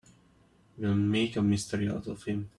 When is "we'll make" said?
0.79-1.35